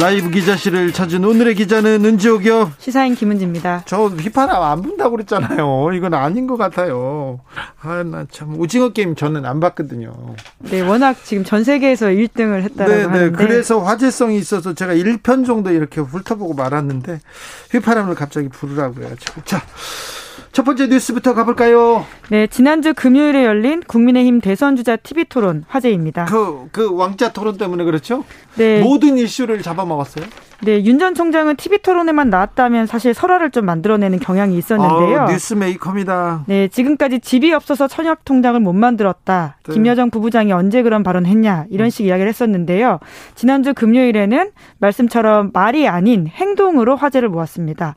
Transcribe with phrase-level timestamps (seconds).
[0.00, 2.72] 라이브 기자실을 찾은 오늘의 기자는 은지옥이요.
[2.78, 3.82] 시사인 김은지입니다.
[3.86, 5.90] 저 휘파람 안 분다고 그랬잖아요.
[5.92, 7.40] 이건 아닌 것 같아요.
[7.82, 10.12] 아, 나 참 오징어 게임 저는 안 봤거든요.
[10.60, 13.24] 네, 워낙 지금 전 세계에서 1등을 했다고 네, 하는데.
[13.26, 17.20] 네, 그래서 화제성이 있어서 제가 1편 정도 이렇게 훑어보고 말았는데
[17.72, 19.10] 휘파람을 갑자기 부르라고요.
[19.44, 19.62] 자,
[20.52, 22.04] 첫 번째 뉴스부터 가볼까요?
[22.28, 26.24] 네, 지난주 금요일에 열린 국민의힘 대선주자 TV 토론 화제입니다.
[26.24, 28.24] 그, 그 왕자 토론 때문에 그렇죠?
[28.56, 28.80] 네.
[28.82, 30.24] 모든 이슈를 잡아먹었어요?
[30.62, 35.20] 네, 윤 전 총장은 TV 토론에만 나왔다면 사실 설화를 좀 만들어내는 경향이 있었는데요.
[35.22, 36.44] 어, 뉴스메이커입니다.
[36.46, 39.56] 네, 지금까지 집이 없어서 천약 통장을 못 만들었다.
[39.66, 39.72] 네.
[39.72, 41.90] 김여정 부부장이 언제 그런 발언했냐 이런 음.
[41.90, 42.98] 식 이야기를 했었는데요.
[43.36, 47.94] 지난주 금요일에는 말씀처럼 말이 아닌 행동으로 화제를 모았습니다.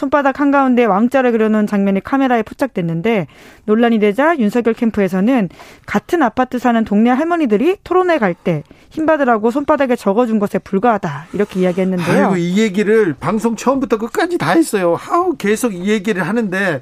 [0.00, 3.26] 손바닥 한가운데 왕자를 그려놓은 장면이 카메라에 포착됐는데
[3.66, 5.50] 논란이 되자 윤석열 캠프에서는
[5.84, 12.26] 같은 아파트 사는 동네 할머니들이 토론회 갈 때 힘받으라고 손바닥에 적어준 것에 불과하다 이렇게 이야기했는데요.
[12.26, 14.94] 아이고 이 얘기를 방송 처음부터 끝까지 다 했어요.
[14.94, 16.80] 하우 계속 이 얘기를 하는데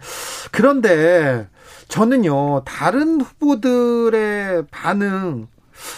[0.52, 1.48] 그런데
[1.88, 5.48] 저는요 다른 후보들의 반응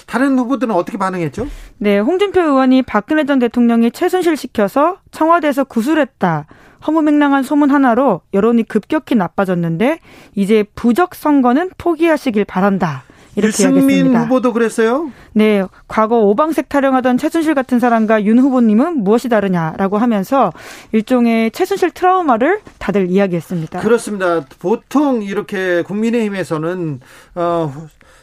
[0.07, 1.49] 다른 후보들은 어떻게 반응했죠?
[1.79, 6.47] 네, 홍준표 의원이 박근혜 전 대통령이 최순실 시켜서 청와대에서 구술했다.
[6.87, 10.01] 허무맹랑한 소문 하나로 여론이 급격히 나빠졌는데
[10.35, 13.05] 이제 부적 선거는 포기하시길 바란다.
[13.37, 15.11] 이렇게 유승민 후보도 그랬어요?
[15.33, 20.53] 네, 과거 오방색 타령하던 최순실 같은 사람과 윤 후보님은 무엇이 다르냐라고 하면서
[20.93, 23.81] 일종의 최순실 트라우마를 다들 이야기했습니다.
[23.81, 24.45] 그렇습니다.
[24.59, 27.01] 보통 이렇게 국민의힘에서는
[27.37, 27.73] 어,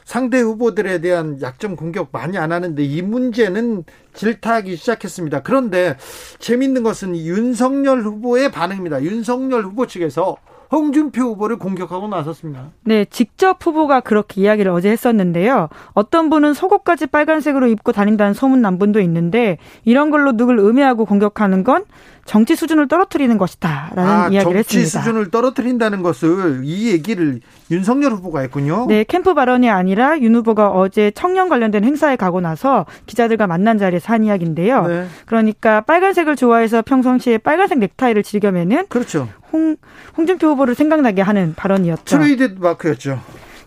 [0.08, 5.42] 상대 후보들에 대한 약점 공격 많이 안 하는데 이 문제는 질타하기 시작했습니다.
[5.42, 5.98] 그런데
[6.40, 9.04] 재밌는 것은 윤석열 후보의 반응입니다.
[9.04, 10.38] 윤석열 후보 측에서
[10.72, 12.72] 홍준표 후보를 공격하고 나섰습니다.
[12.86, 15.68] 네, 직접 후보가 그렇게 이야기를 어제 했었는데요.
[15.92, 21.66] 어떤 분은 속옷까지 빨간색으로 입고 다닌다는 소문 난 분도 있는데 이런 걸로 누굴 음해하고 공격하는
[21.66, 21.84] 건
[22.28, 24.90] 정치 수준을 떨어뜨리는 것이다라는 아, 이야기를 정치 했습니다.
[24.90, 27.40] 정치 수준을 떨어뜨린다는 것을 이 얘기를
[27.72, 28.86] 윤석열 후보가 했군요.
[28.88, 34.14] 네, 캠프 발언이 아니라 윤 후보가 어제 청년 관련된 행사에 가고 나서 기자들과 만난 자리에서
[34.14, 34.86] 한 이야기인데요.
[34.86, 35.08] 네.
[35.26, 39.30] 그러니까 빨간색을 좋아해서 평상시에 빨간색 넥타이를 즐겨매는 그렇죠.
[39.54, 39.78] 홍
[40.18, 42.18] 홍준표 후보를 생각나게 하는 발언이었죠.
[42.18, 43.22] 트레이드 마크였죠.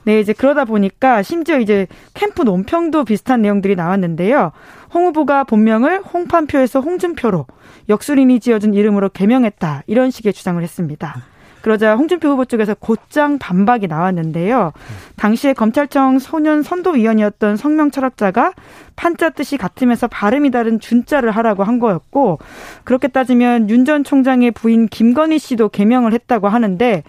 [0.04, 4.52] 네, 이제 그러다 보니까 심지어 이제 캠프 논평도 비슷한 내용들이 나왔는데요.
[4.94, 7.46] 홍 후보가 본명을 홍판표에서 홍준표로
[7.88, 9.82] 역술인이 지어준 이름으로 개명했다.
[9.86, 11.16] 이런 식의 주장을 했습니다.
[11.62, 14.72] 그러자 홍준표 후보 쪽에서 곧장 반박이 나왔는데요.
[15.16, 18.54] 당시에 검찰청 소년 선도위원이었던 성명 철학자가
[18.96, 22.38] 판자 뜻이 같으면서 발음이 다른 준자를 하라고 한 거였고
[22.84, 27.02] 그렇게 따지면 윤 전 총장의 부인 김건희 씨도 개명을 했다고 하는데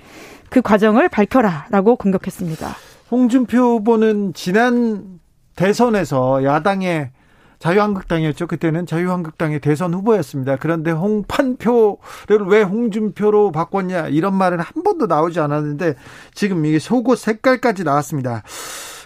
[0.52, 2.76] 그 과정을 밝혀라라고 공격했습니다.
[3.10, 5.20] 홍준표 후보는 지난
[5.56, 7.12] 대선에서 야당의
[7.60, 8.48] 자유한국당이었죠.
[8.48, 10.58] 그때는 자유한국당의 대선 후보였습니다.
[10.58, 15.96] 그런데 홍판표를 왜 홍준표로 바꿨냐 이런 말은 한 번도 나오지 않았는데
[16.34, 18.44] 지금 이게 속옷 색깔까지 나왔습니다.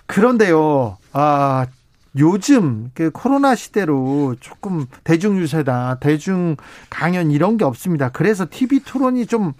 [0.07, 1.67] 그런데요, 아,
[2.17, 6.55] 요즘 그 코로나 시대로 조금 대중 유세다, 대중
[6.89, 8.09] 강연 이런 게 없습니다.
[8.09, 9.53] 그래서 TV 토론이 좀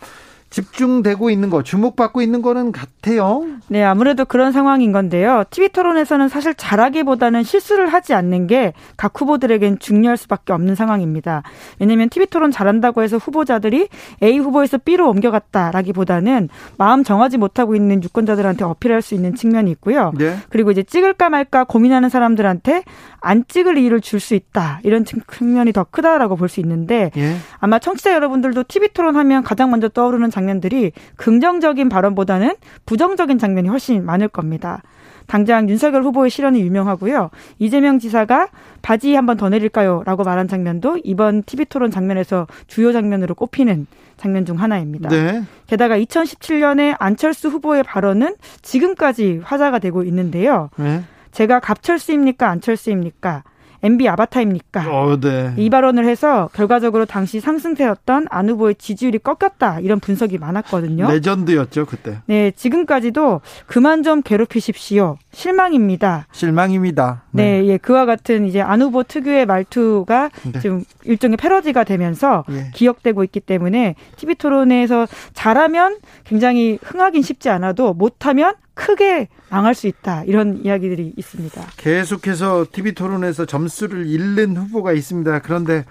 [0.55, 3.43] 집중되고 있는 거, 주목받고 있는 거는 같아요.
[3.67, 5.43] 네, 아무래도 그런 상황인 건데요.
[5.49, 11.43] TV 토론에서는 사실 잘하기보다는 실수를 하지 않는 게 각 후보들에겐 중요할 수밖에 없는 상황입니다.
[11.79, 13.89] 왜냐하면 TV 토론 잘한다고 해서 후보자들이
[14.23, 20.13] A 후보에서 B로 옮겨갔다라기보다는 마음 정하지 못하고 있는 유권자들한테 어필할 수 있는 측면이 있고요.
[20.17, 20.37] 네.
[20.49, 22.83] 그리고 이제 찍을까 말까 고민하는 사람들한테
[23.19, 27.35] 안 찍을 이유를 줄 수 있다 이런 측면이 더 크다라고 볼 수 있는데 예.
[27.59, 32.55] 아마 청취자 여러분들도 TV 토론하면 가장 먼저 떠오르는 장 면들이 긍정적인 발언보다는
[32.85, 34.81] 부정적인 장면이 훨씬 많을 겁니다.
[35.27, 37.29] 당장 윤석열 후보의 실언이 유명하고요.
[37.59, 38.49] 이재명 지사가
[38.81, 40.03] 바지 한번 더 내릴까요?
[40.05, 43.87] 라고 말한 장면도 이번 TV 토론 장면에서 주요 장면으로 꼽히는
[44.17, 45.09] 장면 중 하나입니다.
[45.09, 45.43] 네.
[45.67, 50.69] 게다가 2017년에 안철수 후보의 발언은 지금까지 화제가 되고 있는데요.
[50.77, 51.03] 네.
[51.31, 52.49] 제가 갑철수입니까?
[52.49, 53.43] 안철수입니까?
[53.85, 54.85] MB 아바타입니까?
[54.89, 55.53] 어, 네.
[55.57, 61.07] 이 발언을 해서 결과적으로 당시 상승세였던 안 후보의 지지율이 꺾였다 이런 분석이 많았거든요.
[61.07, 62.17] 레전드였죠 그때.
[62.25, 65.17] 네, 지금까지도 그만 좀 괴롭히십시오.
[65.31, 66.25] 실망입니다.
[66.31, 67.23] 실망입니다.
[67.29, 70.59] 네, 네 예, 그와 같은 이제 안 후보 특유의 말투가 네.
[70.59, 72.71] 지금 일종의 패러디가 되면서 예.
[72.73, 80.23] 기억되고 있기 때문에 TV 토론에서 잘하면 굉장히 흥하긴 쉽지 않아도 못하면 크게 망할 수 있다
[80.25, 81.65] 이런 이야기들이 있습니다.
[81.77, 85.39] 계속해서 TV 토론에서 점수를 잃는 후보가 있습니다.
[85.39, 85.85] 그런데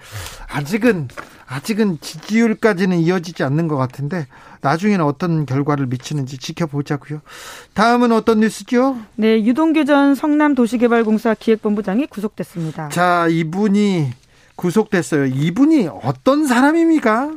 [0.47, 1.09] 아직은
[1.47, 4.27] 아직은 지지율까지는 이어지지 않는 것 같은데
[4.61, 7.21] 나중에는 어떤 결과를 미치는지 지켜보자고요.
[7.73, 8.97] 다음은 어떤 뉴스죠?
[9.15, 12.89] 네, 유동규 전 성남도시개발공사 기획본부장이 구속됐습니다.
[12.89, 14.11] 자, 이분이
[14.55, 15.25] 구속됐어요.
[15.25, 17.33] 이분이 어떤 사람입니까?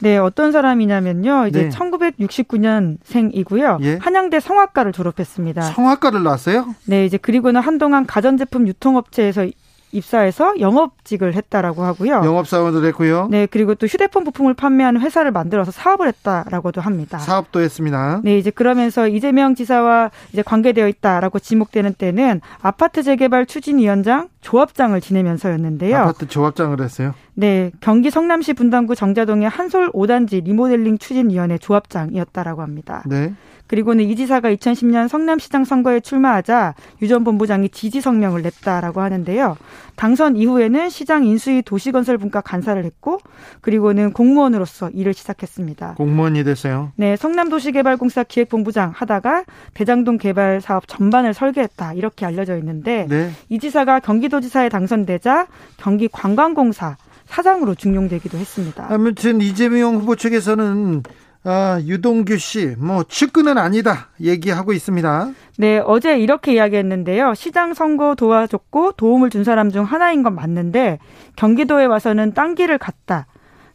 [0.00, 1.46] 네, 어떤 사람이냐면요.
[1.48, 1.68] 이제 네.
[1.70, 3.82] 1969년생이고요.
[3.82, 3.98] 예?
[4.00, 5.62] 한양대 성악과를 졸업했습니다.
[5.62, 6.74] 성악과를 나왔어요?
[6.84, 9.46] 네, 이제 그리고는 한동안 가전제품 유통업체에서
[9.92, 12.22] 입사해서 영업직을 했다라고 하고요.
[12.24, 13.28] 영업사원을 했고요.
[13.30, 17.18] 네, 그리고 또 휴대폰 부품을 판매하는 회사를 만들어서 사업을 했다라고도 합니다.
[17.18, 18.20] 사업도 했습니다.
[18.24, 25.96] 네, 이제 그러면서 이재명 지사와 이제 관계되어 있다라고 지목되는 때는 아파트 재개발 추진위원장 조합장을 지내면서였는데요.
[25.96, 27.14] 아파트 조합장을 했어요?
[27.34, 33.02] 네, 경기 성남시 분당구 정자동의 한솔 5단지 리모델링 추진위원회 조합장이었다라고 합니다.
[33.06, 33.34] 네.
[33.66, 39.56] 그리고는 이 지사가 2010년 성남시장 선거에 출마하자 유 전 본부장이 지지 성명을 냈다라고 하는데요.
[39.96, 43.18] 당선 이후에는 시장 인수위 도시건설분과 간사를 했고
[43.60, 45.94] 그리고는 공무원으로서 일을 시작했습니다.
[45.94, 46.92] 공무원이 됐어요?
[46.96, 53.30] 네, 성남도시개발공사 기획본부장 하다가 대장동 개발 사업 전반을 설계했다 이렇게 알려져 있는데 네.
[53.48, 55.46] 이 지사가 경기도지사에 당선되자
[55.78, 56.96] 경기관광공사
[57.26, 58.86] 사장으로 중용되기도 했습니다.
[58.88, 61.02] 아무튼 이재명 후보 측에서는
[61.48, 65.30] 아, 유동규 씨, 뭐, 측근은 아니다, 얘기하고 있습니다.
[65.58, 67.34] 네, 어제 이렇게 이야기했는데요.
[67.34, 70.98] 시장 선거 도와줬고 도움을 준 사람 중 하나인 건 맞는데,
[71.36, 73.26] 경기도에 와서는 딴 길을 갔다.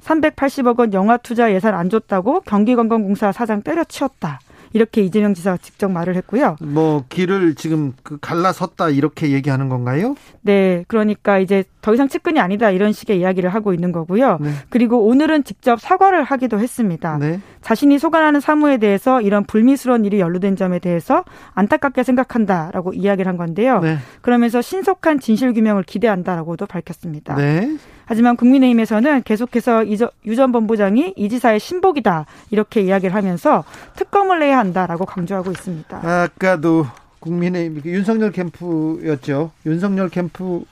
[0.02, 4.42] 380억 원 영화 투자 예산 안 줬다고 경기관광공사 사장 때려치웠다.
[4.74, 6.56] 이렇게 이재명 지사가 직접 말을 했고요.
[6.62, 10.16] 뭐 길을 지금 그 갈라섰다 이렇게 얘기하는 건가요?
[10.42, 14.38] 네, 그러니까 이제 더 이상 측근이 아니다 이런 식의 이야기를 하고 있는 거고요.
[14.40, 14.52] 네.
[14.70, 17.18] 그리고 오늘은 직접 사과를 하기도 했습니다.
[17.18, 17.40] 네.
[17.62, 21.24] 자신이 소관하는 사무에 대해서 이런 불미스러운 일이 연루된 점에 대해서
[21.54, 23.80] 안타깝게 생각한다라고 이야기를 한 건데요.
[23.80, 23.98] 네.
[24.22, 27.36] 그러면서 신속한 진실 규명을 기대한다라고도 밝혔습니다.
[27.36, 27.78] 네.
[28.06, 29.86] 하지만 국민의힘에서는 계속해서
[30.26, 33.64] 유전 본부장이 이 지사의 신복이다 이렇게 이야기를 하면서
[33.96, 36.02] 특검을 내야 한다라고 강조하고 있습니다.
[36.04, 36.86] 아까도
[37.20, 39.52] 국민의힘 그 윤석열 캠프였죠.
[39.68, 40.64] 윤석열 캠프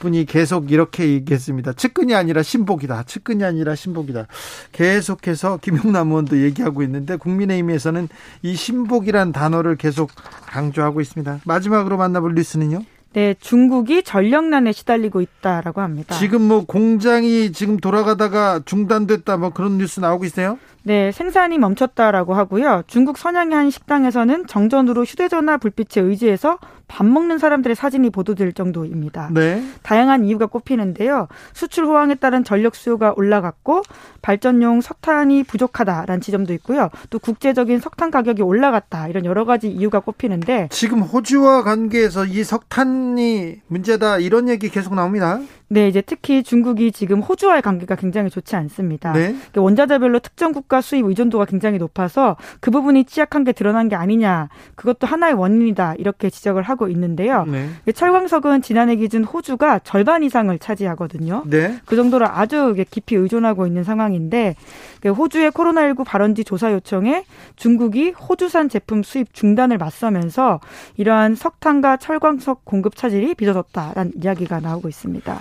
[0.00, 1.74] 분이 계속 이렇게 얘기했습니다.
[1.74, 3.04] 측근이 아니라 신복이다.
[3.04, 4.26] 측근이 아니라 신복이다.
[4.72, 8.08] 계속해서 김용남 의원도 얘기하고 있는데 국민의힘에서는
[8.42, 10.10] 이 신복이란 단어를 계속
[10.46, 11.38] 강조하고 있습니다.
[11.44, 12.80] 마지막으로 만나볼 뉴스는요.
[13.14, 16.14] 네, 중국이 전력난에 시달리고 있다라고 합니다.
[16.18, 20.58] 지금 뭐 공장이 지금 돌아가다가 중단됐다 뭐 그런 뉴스 나오고 있어요?
[20.84, 22.82] 네, 생산이 멈췄다라고 하고요.
[22.86, 26.58] 중국 선양의 한 식당에서는 정전으로 휴대전화 불빛에 의지해서
[26.88, 29.30] 밥 먹는 사람들의 사진이 보도될 정도입니다.
[29.32, 29.62] 네.
[29.82, 31.28] 다양한 이유가 꼽히는데요.
[31.54, 33.82] 수출 호황에 따른 전력 수요가 올라갔고
[34.20, 36.90] 발전용 석탄이 부족하다라는 지점도 있고요.
[37.08, 43.60] 또 국제적인 석탄 가격이 올라갔다 이런 여러 가지 이유가 꼽히는데 지금 호주와 관계에서 이 석탄이
[43.68, 45.40] 문제다 이런 얘기 계속 나옵니다.
[45.68, 49.12] 네, 이제 특히 중국이 지금 호주와의 관계가 굉장히 좋지 않습니다.
[49.12, 49.34] 네.
[49.56, 54.48] 원자재별로 특정 국가 수입 의존도가 굉장히 높아서 그 부분이 취약한 게 드러난 게 아니냐.
[54.74, 55.96] 그것도 하나의 원인이다.
[55.98, 57.44] 이렇게 지적을 하고 있는데요.
[57.44, 57.68] 네.
[57.92, 61.44] 철광석은 지난해 기준 호주가 절반 이상을 차지하거든요.
[61.46, 61.76] 네.
[61.84, 64.56] 그 정도로 아주 깊이 의존하고 있는 상황인데
[65.00, 67.24] 그 호주의 코로나19 발원지 조사 요청에
[67.56, 70.60] 중국이 호주산 제품 수입 중단을 맞서면서
[70.96, 75.38] 이러한 석탄과 철광석 공급 차질이 빚어졌다라는 이야기가 나오고 있습니다.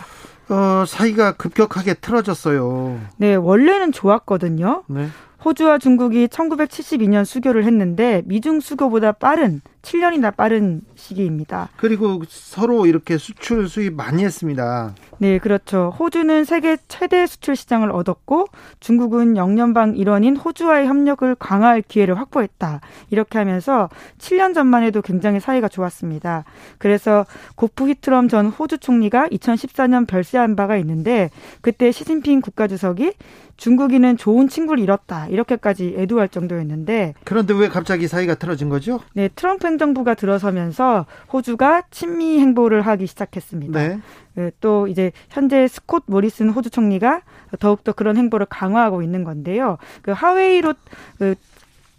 [0.51, 2.99] 어, 사이가 급격하게 틀어졌어요.
[3.17, 4.83] 네, 원래는 좋았거든요.
[4.87, 5.07] 네.
[5.43, 11.69] 호주와 중국이 1972년 수교를 했는데 미중 수교보다 빠른 7년이나 빠른 시기입니다.
[11.77, 14.93] 그리고 서로 이렇게 수출 수입 많이 했습니다.
[15.17, 15.93] 네, 그렇죠.
[15.99, 18.47] 호주는 세계 최대 수출 시장을 얻었고
[18.79, 22.81] 중국은 영연방 일원인 호주와의 협력을 강화할 기회를 확보했다.
[23.09, 26.45] 이렇게 하면서 7년 전만 해도 굉장히 사이가 좋았습니다.
[26.77, 31.29] 그래서 고프 히트럼 전 호주 총리가 2014년 별세한 바가 있는데
[31.61, 33.13] 그때 시진핑 국가주석이
[33.57, 35.27] 중국인은 좋은 친구를 잃었다.
[35.27, 39.01] 이렇게까지 애도할 정도였는데 그런데 왜 갑자기 사이가 틀어진 거죠?
[39.13, 43.79] 네, 트럼프 행정부가 들어서면서 호주가 친미 행보를 하기 시작했습니다.
[43.79, 43.99] 네.
[44.33, 44.51] 네.
[44.59, 47.21] 또 이제 현재 스콧 모리슨 호주 총리가
[47.59, 49.77] 더욱더 그런 행보를 강화하고 있는 건데요.
[50.01, 50.73] 그 하웨이로
[51.17, 51.35] 그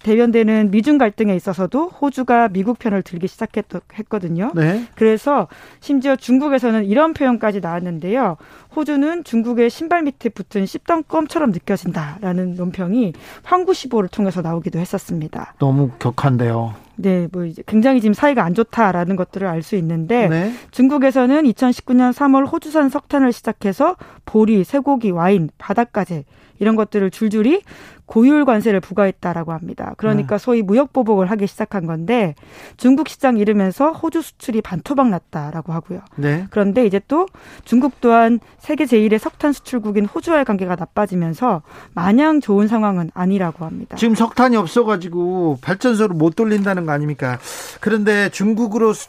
[0.02, 4.50] 대변되는 미중 갈등에 있어서도 호주가 미국 편을 들기 시작했거든요.
[4.52, 4.84] 네.
[4.96, 5.46] 그래서
[5.78, 8.36] 심지어 중국에서는 이런 표현까지 나왔는데요.
[8.74, 13.12] 호주는 중국의 신발 밑에 붙은 씹덩껌처럼 느껴진다라는 논평이
[13.44, 15.54] 황구시보를 통해서 나오기도 했었습니다.
[15.60, 16.74] 너무 격한데요.
[16.96, 20.52] 네, 뭐 이제 굉장히 지금 사이가 안 좋다라는 것들을 알 수 있는데 네.
[20.72, 26.24] 중국에서는 2019년 3월 호주산 석탄을 시작해서 보리, 쇠고기, 와인, 바닷가재
[26.58, 27.62] 이런 것들을 줄줄이
[28.06, 29.94] 고율 관세를 부과했다라고 합니다.
[29.96, 30.44] 그러니까 네.
[30.44, 32.34] 소위 무역 보복을 하기 시작한 건데
[32.76, 36.00] 중국 시장 잃으면서 호주 수출이 반토막 났다라고 하고요.
[36.16, 36.46] 네.
[36.50, 37.26] 그런데 이제 또
[37.64, 41.62] 중국 또한 세계 제1의 석탄 수출국인 호주와의 관계가 나빠지면서
[41.94, 43.96] 마냥 좋은 상황은 아니라고 합니다.
[43.96, 47.38] 지금 석탄이 없어가지고 발전소를 못 돌린다는 거 아닙니까?
[47.80, 49.08] 그런데 중국으로 수,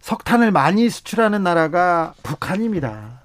[0.00, 3.19] 석탄을 많이 수출하는 나라가 북한입니다.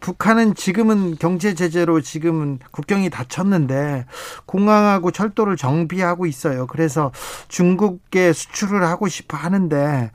[0.00, 4.06] 북한은 지금은 경제 제재로 지금은 국경이 닫혔는데
[4.46, 6.66] 공항하고 철도를 정비하고 있어요.
[6.66, 7.12] 그래서
[7.48, 10.10] 중국에 수출을 하고 싶어 하는데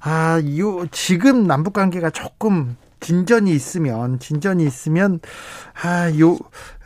[0.00, 5.20] 아, 요 지금 남북 관계가 조금 진전이 있으면 진전이 있으면
[5.82, 6.38] 아, 요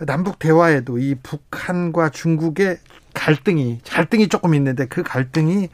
[0.07, 2.79] 남북 대화에도 이 북한과 중국의
[3.15, 5.69] 갈등이 갈등이 조금 있는데 그 갈등이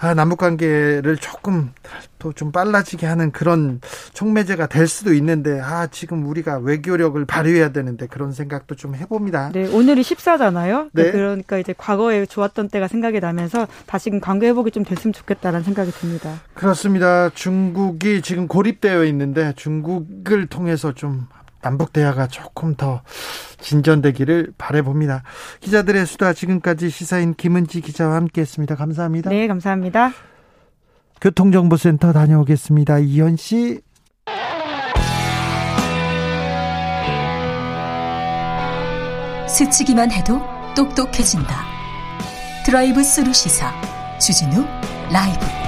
[0.00, 1.72] 아, 남북 관계를 조금
[2.18, 3.80] 또좀 빨라지게 하는 그런
[4.12, 9.50] 촉매제가 될 수도 있는데 아 지금 우리가 외교력을 발휘해야 되는데 그런 생각도 좀 해봅니다.
[9.52, 10.90] 네 오늘이 14잖아요.
[10.92, 11.10] 네.
[11.10, 16.40] 그러니까 이제 과거에 좋았던 때가 생각이 나면서 다시금 관계 회복이 좀 됐으면 좋겠다라는 생각이 듭니다.
[16.54, 17.30] 그렇습니다.
[17.30, 21.26] 중국이 지금 고립되어 있는데 중국을 통해서 좀
[21.68, 23.02] 남북 대화가 조금 더
[23.60, 25.22] 진전되기를 바래봅니다.
[25.60, 28.74] 기자들의 수다 지금까지 시사인 김은지 기자와 함께했습니다.
[28.74, 29.28] 감사합니다.
[29.28, 30.12] 네, 감사합니다.
[31.20, 33.00] 교통정보센터 다녀오겠습니다.
[33.00, 33.82] 이현 씨.
[39.46, 40.40] 스치기만 해도
[40.74, 41.54] 똑똑해진다.
[42.64, 43.72] 드라이브 스루 시사
[44.18, 44.64] 주진우
[45.12, 45.67] 라이브.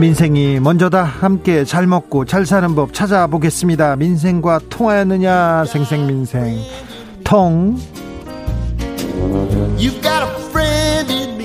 [0.00, 6.58] 민생이 먼저다 함께 잘 먹고 잘 사는 법 찾아보겠습니다 민생과 통하였느냐 생생민생
[7.24, 7.76] 통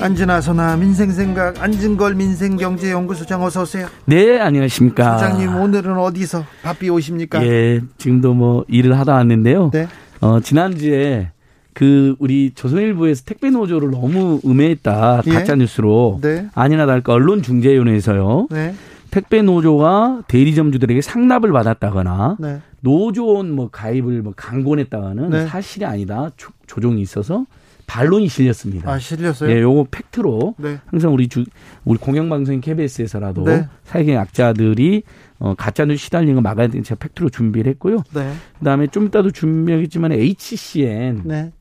[0.00, 3.86] 안진아 선아 민생생각 안진걸 민생경제연구소장 어서 오세요.
[4.04, 5.16] 네 안녕하십니까.
[5.16, 7.42] 소장님 오늘은 어디서 바삐 오십니까?
[7.46, 9.70] 예 지금도 뭐 일을 하다 왔는데요.
[9.72, 9.88] 네.
[10.20, 11.30] 어 지난주에
[11.74, 15.30] 그 우리 조선일보에서 택배 노조를 너무 음해했다 예?
[15.30, 16.48] 가짜 뉴스로 네.
[16.54, 18.48] 아니나 다를까 언론 중재위원회에서요.
[18.50, 18.74] 네.
[19.10, 22.60] 택배 노조가 대리점주들에게 상납을 받았다거나 네.
[22.80, 25.46] 노조원 뭐 가입을 뭐 강권했다가는 네.
[25.46, 27.46] 사실이 아니다 조, 조종이 있어서
[27.86, 28.90] 반론이 실렸습니다.
[28.90, 29.50] 아 실렸어요?
[29.50, 30.80] 예, 요거 팩트로 네.
[30.86, 31.44] 항상 우리 주
[31.84, 33.68] 우리 공영방송인 KBS에서라도 네.
[33.84, 35.02] 사회적 약자들이
[35.38, 38.02] 어, 가짜뉴스 시달리는 거 막아야 되는 제가 팩트로 준비를 했고요.
[38.14, 38.32] 네.
[38.58, 41.52] 그다음에 좀 이따도 준비하겠지만 HCN 네.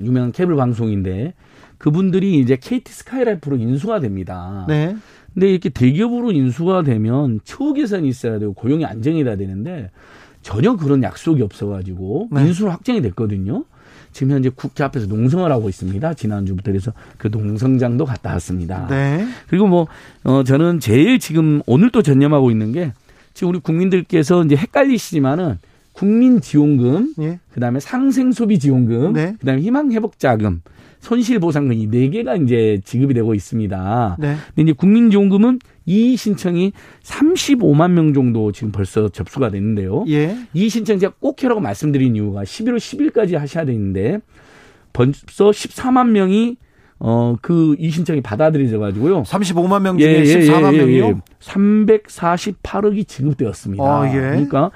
[0.00, 1.34] 유명한 케이블 방송인데
[1.78, 4.64] 그분들이 이제 KT 스카이라이프로 인수가 됩니다.
[4.68, 4.96] 네.
[5.32, 9.90] 근데 이렇게 대기업으로 인수가 되면 처우 개선이 있어야 되고 고용이 안정이 돼야 되는데
[10.42, 12.46] 전혀 그런 약속이 없어가지고 네.
[12.46, 13.64] 인수로 확정이 됐거든요.
[14.12, 16.14] 지금 현재 국회 앞에서 농성을 하고 있습니다.
[16.14, 18.86] 지난주부터 그래서 그 농성장도 갔다 왔습니다.
[18.86, 19.26] 네.
[19.48, 19.88] 그리고 뭐,
[20.22, 22.92] 어, 저는 제일 지금 오늘 또 전념하고 있는 게
[23.32, 25.58] 지금 우리 국민들께서 이제 헷갈리시지만은
[25.94, 27.38] 국민 지원금, 예.
[27.52, 29.36] 그다음에 상생 소비 지원금, 네.
[29.38, 30.60] 그다음에 희망 회복 자금,
[30.98, 34.16] 손실 보상금 이 네 개가 이제 지급이 되고 있습니다.
[34.18, 34.36] 네.
[34.54, 36.72] 근데 이제 국민 지원금은 이 신청이
[37.04, 40.04] 35만 명 정도 지금 벌써 접수가 됐는데요.
[40.08, 40.36] 예.
[40.52, 44.18] 이 신청 제가 꼭 해라고 말씀드린 이유가 11월 10일까지 하셔야 되는데
[44.92, 46.56] 벌써 14만 명이
[47.06, 49.24] 어, 그, 이 신청이 받아들여져 가지고요.
[49.24, 51.20] 35만 명 중에 예, 예, 14만 예, 예, 명이요?
[51.38, 53.84] 348억이 지급되었습니다.
[53.84, 54.20] 아, 예.
[54.20, 54.70] 그러니까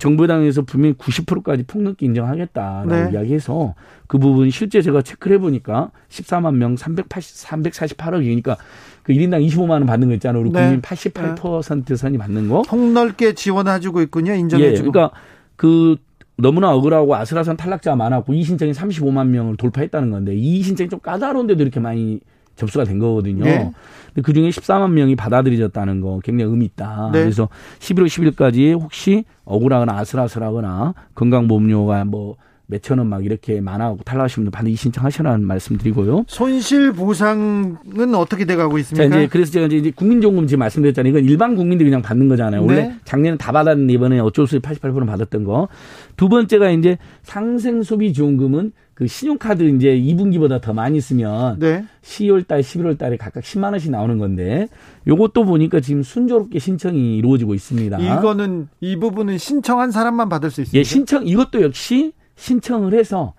[0.00, 3.10] 정부 당에서 분명히 90%까지 폭넓게 인정하겠다라고 네.
[3.12, 3.76] 이야기해서
[4.08, 8.56] 그 부분 실제 제가 체크를 해 보니까 14만 명 380, 348억이니까
[9.04, 10.42] 그 1인당 25만 원 받는 거 있잖아요.
[10.42, 10.60] 우리 네.
[10.60, 12.62] 국민 88% 선이 받는 거.
[12.62, 14.34] 폭넓게 지원해주고 있군요.
[14.34, 14.88] 인정해주고.
[14.88, 15.16] 예, 그러니까
[15.54, 15.94] 그
[16.38, 21.60] 너무나 억울하고 아슬아슬한 탈락자가 많았고 이 신청이 35만 명을 돌파했다는 건데 이 신청이 좀 까다로운데도
[21.62, 22.20] 이렇게 많이
[22.54, 23.44] 접수가 된 거거든요.
[23.44, 23.72] 네.
[24.08, 27.10] 근데 그 중에 14만 명이 받아들여졌다는 거 굉장히 의미 있다.
[27.12, 27.20] 네.
[27.22, 32.36] 그래서 11월 10일까지 혹시 억울하거나 아슬아슬하거나 건강보험료가 뭐
[32.70, 36.24] 몇천 원 막 이렇게 많아하고 탈락하신 분들 반드시 신청하시라는 말씀드리고요.
[36.28, 37.76] 손실 보상은
[38.14, 39.08] 어떻게 돼가고 있습니까?
[39.08, 41.10] 자, 이제 그래서 제가 이제 국민연금 지금 말씀드렸잖아요.
[41.10, 42.62] 이건 일반 국민들이 그냥 받는 거잖아요.
[42.64, 42.94] 원래 네.
[43.04, 45.68] 작년에 다 받았는데 이번에 어쩔 수 없이 88% 받았던 거.
[46.16, 51.84] 두 번째가 이제 상생 소비 지원금은 그 신용카드 이제 2분기보다 더 많이 쓰면 네.
[52.02, 54.66] 10월 달, 11월 달에 각각 10만 원씩 나오는 건데
[55.06, 57.96] 요것도 보니까 지금 순조롭게 신청이 이루어지고 있습니다.
[57.98, 60.78] 이거는 이 부분은 신청한 사람만 받을 수 있습니다.
[60.78, 63.34] 예, 신청 이것도 역시 신청을 해서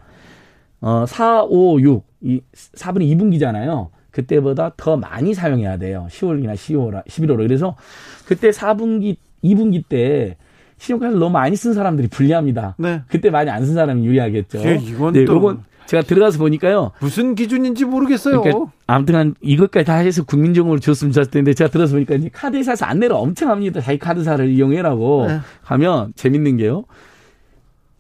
[0.81, 3.89] 어 4, 5, 6, 이 4분의 2분기잖아요.
[4.11, 6.07] 그때보다 더 많이 사용해야 돼요.
[6.09, 7.37] 10월이나 10월, 11월.
[7.37, 7.75] 그래서
[8.25, 10.37] 그때 4분기, 2분기 때
[10.77, 12.75] 신용카드를 너무 많이 쓴 사람들이 불리합니다.
[12.77, 13.01] 네.
[13.07, 14.59] 그때 많이 안 쓴 사람이 유리하겠죠.
[14.65, 16.91] 예, 이건 네, 또 요건 제가 들어가서 보니까요.
[16.99, 18.41] 무슨 기준인지 모르겠어요.
[18.41, 23.49] 그러니까 아무튼 이것까지 다 해서 국민정보를 줬으면 좋았을 텐데 제가 들어서 보니까 카드사에서 안내를 엄청
[23.49, 23.81] 합니다.
[23.81, 25.39] 자기 카드사를 이용해라고 네.
[25.63, 26.85] 하면 재밌는 게요.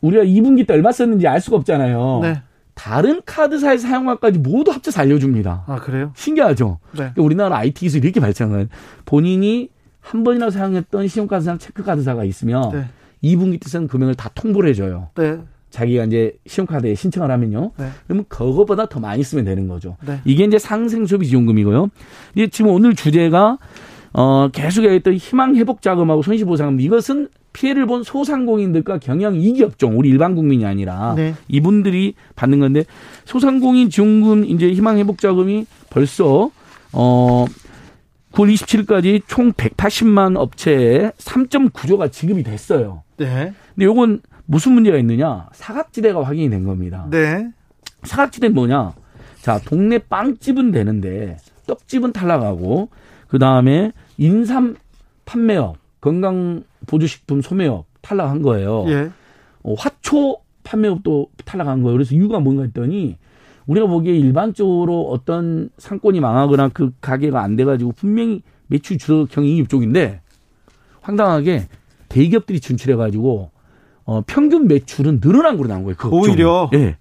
[0.01, 2.19] 우리가 2분기 때 얼마 썼는지 알 수가 없잖아요.
[2.21, 2.41] 네.
[2.73, 5.65] 다른 카드사에서 사용할까지 모두 합쳐서 알려줍니다.
[5.67, 6.13] 아 그래요?
[6.15, 6.79] 신기하죠.
[6.91, 6.97] 네.
[6.97, 8.69] 그러니까 우리나라 IT 기술이 이렇게 발전한
[9.05, 12.85] 본인이 한 번이나 사용했던 신용카드사랑 체크카드사가 있으면 네.
[13.23, 15.09] 2분기 때 쓴 금액을 다 통보를 해줘요.
[15.15, 15.39] 네.
[15.71, 17.71] 자기가 이제 신용카드에 신청을 하면요.
[17.77, 17.89] 네.
[18.07, 19.97] 그러면 그거보다 더 많이 쓰면 되는 거죠.
[20.05, 20.19] 네.
[20.23, 21.89] 이게 이제 상생 소비 지원금이고요.
[22.35, 23.57] 이게 지금 오늘 주제가
[24.13, 30.09] 어 계속 했던 희망 회복 자금하고 손실 보상금 이것은 피해를 본 소상공인들과 경영 이기업종 우리
[30.09, 31.33] 일반 국민이 아니라 네.
[31.47, 32.83] 이분들이 받는 건데
[33.25, 36.51] 소상공인 지원금 이제 희망 회복 자금이 벌써
[36.93, 37.45] 어
[38.33, 43.03] 9월 27일까지 총 180만 업체에 3.9조가 지급이 됐어요.
[43.17, 43.53] 네.
[43.75, 45.47] 근데 요건 무슨 문제가 있느냐?
[45.53, 47.07] 사각지대가 확인이 된 겁니다.
[47.09, 47.47] 네.
[48.03, 48.93] 사각지대는 뭐냐?
[49.41, 51.37] 자, 동네 빵집은 되는데
[51.67, 52.89] 떡집은 탈락하고
[53.27, 54.75] 그 다음에 인삼
[55.25, 58.85] 판매업, 건강 보조식품 소매업 탈락한 거예요.
[58.87, 59.11] 예.
[59.63, 61.93] 어, 화초 판매업도 탈락한 거예요.
[61.93, 63.17] 그래서 이유가 뭔가 했더니
[63.67, 70.21] 우리가 보기에 일반적으로 어떤 상권이 망하거나 그 가게가 안 돼가지고 분명히 매출 줄어 경영이익 쪽인데
[71.01, 71.67] 황당하게
[72.09, 73.51] 대기업들이 진출해가지고
[74.05, 75.95] 어, 평균 매출은 늘어난 걸로 나온 거예요.
[75.97, 76.69] 그 오히려.
[76.73, 76.97] 예.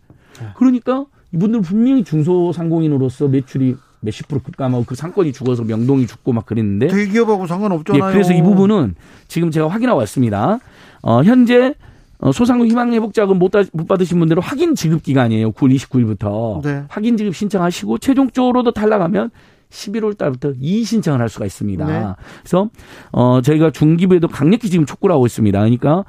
[0.57, 6.88] 그러니까 이분들 분명히 중소상공인으로서 매출이 몇십 프로 급감하고 그 상권이 죽어서 명동이 죽고 막 그랬는데
[6.88, 8.09] 대기업하고 상관없잖아요.
[8.09, 8.95] 예, 그래서 이 부분은
[9.26, 10.59] 지금 제가 확인하고 왔습니다.
[11.02, 11.75] 어, 현재
[12.21, 15.52] 어, 소상공 희망회복자금 못, 못 받으신 분들은 확인 지급 기간이에요.
[15.52, 16.62] 9월 29일부터.
[16.62, 16.85] 네.
[16.88, 19.31] 확인 지급 신청하시고 최종적으로도 탈락하면
[19.71, 21.87] 11월 달부터 이의 신청을 할 수가 있습니다.
[21.87, 22.07] 네.
[22.40, 22.71] 그래서
[23.12, 25.59] 어 저희가 중기부에도 강력히 지금 촉구를 하고 있습니다.
[25.59, 26.05] 그러니까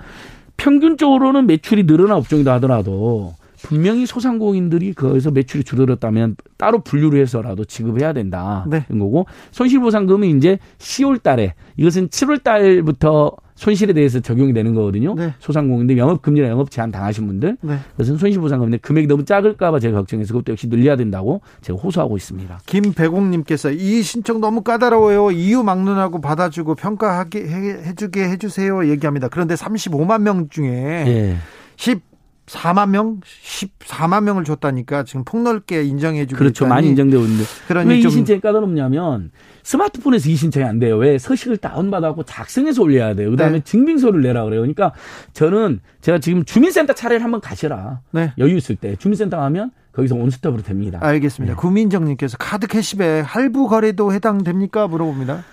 [0.58, 8.66] 평균적으로는 매출이 늘어난 업종이다 하더라도 분명히 소상공인들이 거기서 매출이 줄어들었다면 따로 분류를 해서라도 지급해야 된다.
[8.68, 8.86] 네.
[8.90, 15.16] 는 거고 손실보상금은 이제 10월 달에 이것은 7월 달부터 손실에 대해서 적용이 되는 거거든요.
[15.16, 15.34] 네.
[15.40, 17.58] 소상공인들 영업 금지나 영업 제한 당하신 분들.
[17.60, 17.78] 네.
[17.92, 22.60] 그것은 손실보상금인데 금액이 너무 작을까봐 제가 걱정해서 그것도 역시 늘려야 된다고 제가 호소하고 있습니다.
[22.66, 25.32] 김배공님께서 이 신청 너무 까다로워요.
[25.32, 27.40] 이유 막론하고 받아주고 평가하게
[27.86, 28.90] 해주게 해주세요.
[28.90, 29.28] 얘기합니다.
[29.28, 31.38] 그런데 35만 명 중에 네.
[31.76, 32.09] 10
[32.50, 36.66] 4만 명, 14만 명을 줬다니까 지금 폭넓게 인정해 주고 그렇죠.
[36.66, 36.76] 있다니.
[36.76, 37.44] 많이 인정되고 있는데.
[37.68, 39.32] 그러니 왜이 신청이 까다롭냐면
[39.64, 40.98] 스마트폰에서 이 신청이 안 돼요.
[40.98, 43.30] 왜 서식을 다운받아갖고 작성해서 올려야 돼요.
[43.30, 43.64] 그다음에 네.
[43.64, 44.62] 증빙서를 내라 그래요.
[44.62, 44.94] 그러니까
[45.34, 48.02] 저는 제가 지금 주민센터 차례를 한번 가시라.
[48.12, 48.34] 네.
[48.40, 51.00] 여유 있을 때 주민센터 가면 거기서 온스톱으로 됩니다.
[51.02, 51.54] 알겠습니다.
[51.54, 51.60] 네.
[51.60, 55.44] 구민정님께서 카드 캐시백 할부 거래도 해당됩니까 물어봅니다.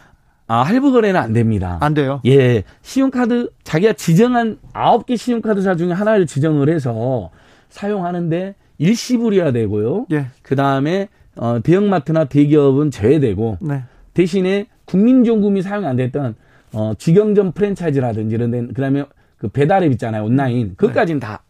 [0.49, 1.79] 아, 할부 거래는 안 됩니다.
[1.81, 2.21] 안 돼요?
[2.25, 2.63] 예.
[2.83, 7.31] 신용카드, 자기가 지정한 아홉 개 신용카드사 중에 하나를 지정을 해서
[7.69, 10.07] 사용하는데 일시불이어야 되고요.
[10.13, 10.27] 예.
[10.43, 13.83] 그 다음에, 어, 대형마트나 대기업은 제외되고, 네.
[14.15, 16.37] 대신에 국민정금이 사용 안 됐던,
[16.73, 19.05] 어, 직영점 프랜차이즈라든지 이런 데, 그 다음에
[19.39, 20.25] 그 배달앱 있잖아요.
[20.25, 20.69] 온라인.
[20.69, 20.75] 네.
[20.77, 21.27] 그것까지는 네.
[21.27, 21.43] 다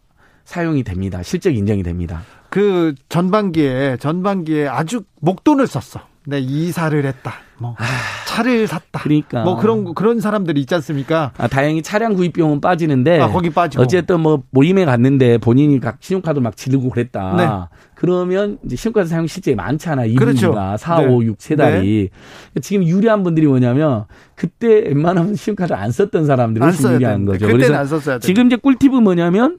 [0.45, 1.23] 사용이 됩니다.
[1.23, 2.23] 실적 인정이 됩니다.
[2.49, 6.03] 그 전반기에, 전반기에 아주 목돈을 썼어.
[6.27, 7.35] 네, 이사를 했다.
[7.59, 7.85] 뭐 아,
[8.27, 9.01] 차를 샀다.
[9.01, 11.33] 그러니까 뭐 그런 그런 사람들이 있지 않습니까?
[11.39, 15.97] 아, 다행히 차량 구입 비용은 빠지는데 아, 거기 빠지고 어쨌든 뭐 모임에 갔는데 본인이 각
[16.01, 17.35] 신용카드 막 지르고 그랬다.
[17.37, 17.77] 네.
[17.95, 20.07] 그러면 이제 신용카드 사용 실제 많잖아.
[20.07, 20.55] 2분기가 그렇죠.
[20.79, 21.07] 4, 네.
[21.07, 22.11] 5, 6, 세 달이.
[22.53, 22.61] 네.
[22.61, 27.47] 지금 유리한 분들이 뭐냐면 그때 웬만하면 신용카드 안 썼던 사람들이 유리한 거죠.
[27.47, 29.59] 그래서 안 썼어야 지금 이제 꿀팁은 뭐냐면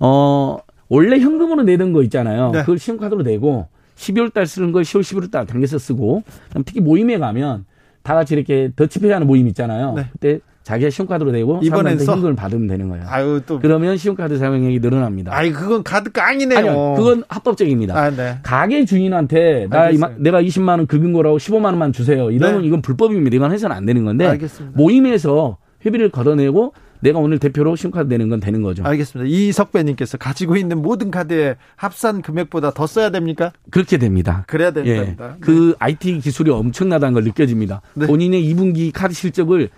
[0.00, 2.50] 어 원래 현금으로 내던 거 있잖아요.
[2.50, 2.60] 네.
[2.60, 6.22] 그걸 신용카드로 내고 12월 달 쓰는 걸 10월, 11월 달 당겨서 쓰고
[6.64, 7.64] 특히 모임에 가면
[8.02, 9.94] 다 같이 이렇게 더치페이 하는 모임 있잖아요.
[9.94, 10.06] 네.
[10.12, 13.04] 그때 자기가 신용카드로 내고 이번엔 현금을 받으면 되는 거예요.
[13.08, 15.32] 아유 또 그러면 신용카드 사용액이 늘어납니다.
[15.32, 16.58] 아이 그건 카드 깡이네요.
[16.58, 17.96] 아니요, 그건 합법적입니다.
[17.96, 18.38] 아, 네.
[18.42, 22.30] 가게 주인한테 나 이마, 내가 20만 원 긁은 거라고 15만 원만 주세요.
[22.32, 22.66] 이러면 네.
[22.66, 23.36] 이건 불법입니다.
[23.36, 24.76] 이건 해서는 안 되는 건데 알겠습니다.
[24.76, 26.72] 모임에서 회비를 걷어내고
[27.06, 28.84] 내가 오늘 대표로 신용카드 내는 건 되는 거죠.
[28.84, 29.28] 알겠습니다.
[29.30, 33.52] 이석배님께서 가지고 있는 모든 카드에 합산 금액보다 더 써야 됩니까?
[33.70, 34.42] 그렇게 됩니다.
[34.48, 35.34] 그래야 됩니다.
[35.36, 35.40] 예.
[35.40, 37.80] 그 IT 기술이 엄청나다는 걸 느껴집니다.
[37.94, 38.06] 네.
[38.06, 39.70] 본인의 2분기 카드 실적을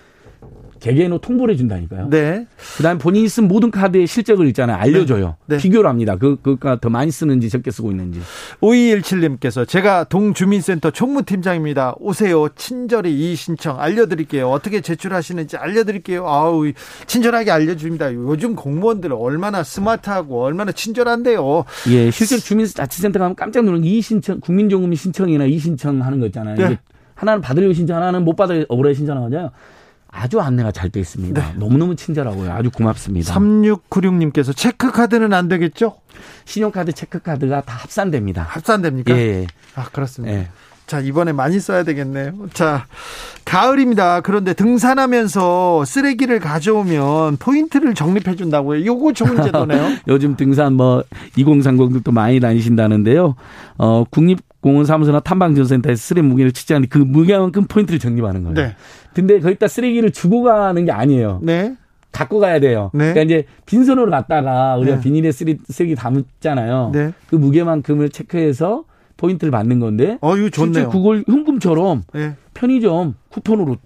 [0.80, 2.08] 개개인으로 통보를 해준다니까요.
[2.10, 2.46] 네.
[2.76, 4.76] 그다음에 본인이 쓴 모든 카드의 실적을 있잖아요.
[4.76, 5.36] 알려줘요.
[5.46, 5.56] 네.
[5.56, 5.62] 네.
[5.62, 6.16] 비교를 합니다.
[6.16, 8.20] 그, 그가 더 많이 쓰는지 적게 쓰고 있는지.
[8.60, 11.94] 5217님께서 제가 동주민센터 총무팀장입니다.
[11.98, 12.48] 오세요.
[12.56, 14.48] 친절히 이 신청 알려드릴게요.
[14.48, 16.26] 어떻게 제출하시는지 알려드릴게요.
[16.26, 16.70] 아우,
[17.06, 18.14] 친절하게 알려줍니다.
[18.14, 21.64] 요즘 공무원들 얼마나 스마트하고 얼마나 친절한데요.
[21.90, 26.56] 예, 실제 주민자치센터 가면 깜짝 놀란 이 신청, 국민정금 신청이나 이 신청하는 거 있잖아요.
[26.56, 26.78] 네.
[27.14, 29.50] 하나는 받으려고 신청, 하나는 못 받으려 억울해 신청하잖아요.
[30.10, 31.40] 아주 안내가 잘 돼 있습니다.
[31.40, 31.54] 네.
[31.58, 32.50] 너무너무 친절하고요.
[32.52, 33.34] 아주 고맙습니다.
[33.34, 35.96] 3696님께서 체크카드는 안 되겠죠?
[36.46, 38.42] 신용카드, 체크카드가 다 합산됩니다.
[38.42, 39.14] 합산됩니까?
[39.16, 39.46] 예.
[39.74, 40.34] 아, 그렇습니다.
[40.34, 40.48] 예.
[40.88, 42.32] 자, 이번에 많이 써야 되겠네요.
[42.54, 42.86] 자,
[43.44, 44.22] 가을입니다.
[44.22, 48.86] 그런데 등산하면서 쓰레기를 가져오면 포인트를 적립해 준다고요.
[48.86, 49.98] 요거 좋은 제도네요.
[50.08, 51.04] 요즘 등산 뭐
[51.36, 53.34] 2030들도 많이 다니신다는데요.
[53.76, 58.54] 어, 국립 공원 사무소나 탐방전센터에서 쓰레기 무게를 측정하는데 그 무게만큼 포인트를 적립하는 거예요.
[58.54, 58.74] 네.
[59.14, 61.40] 근데 거기다 쓰레기를 주고 가는 게 아니에요.
[61.42, 61.74] 네.
[62.12, 62.90] 갖고 가야 돼요.
[62.94, 63.12] 네.
[63.12, 65.02] 그러니까 이제 빈손으로 갔다가 우리가 네.
[65.02, 66.92] 비닐에 쓰레기, 쓰레기 담잖아요.
[66.94, 67.12] 네.
[67.28, 68.84] 그 무게만큼을 체크해서
[69.18, 70.16] 포인트를 받는 건데.
[70.22, 70.72] 어, 이거 좋네요.
[70.72, 72.34] 실제 그걸 현금처럼 네.
[72.54, 73.76] 편의점 쿠폰으로